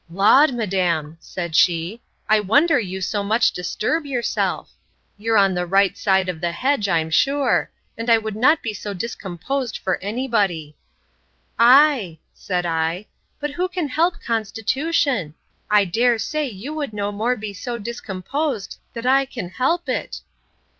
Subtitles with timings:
[0.09, 6.25] Laud, madam, said she, I wonder you so much disturb yourself!—You're on the right side
[6.41, 10.75] the hedge, I'm sure; and I would not be so discomposed for any body.
[11.59, 13.05] Ay, said I,
[13.39, 15.35] but who can help constitution?
[15.69, 20.21] I dare say you would no more be so discomposed, that I can help it.